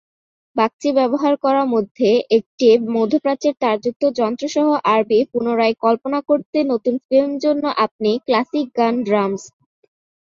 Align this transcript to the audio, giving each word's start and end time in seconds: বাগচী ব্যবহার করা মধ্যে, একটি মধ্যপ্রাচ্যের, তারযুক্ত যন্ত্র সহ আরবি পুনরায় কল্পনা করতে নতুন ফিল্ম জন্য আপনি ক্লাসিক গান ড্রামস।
বাগচী 0.55 0.89
ব্যবহার 0.99 1.33
করা 1.37 1.63
মধ্যে, 1.73 2.09
একটি 2.37 2.67
মধ্যপ্রাচ্যের, 2.95 3.55
তারযুক্ত 3.63 4.03
যন্ত্র 4.19 4.45
সহ 4.47 4.67
আরবি 4.93 5.19
পুনরায় 5.31 5.75
কল্পনা 5.83 6.19
করতে 6.29 6.57
নতুন 6.71 6.95
ফিল্ম 7.05 7.31
জন্য 7.43 7.63
আপনি 7.85 8.11
ক্লাসিক 8.27 8.67
গান 8.77 8.93
ড্রামস। 9.03 9.43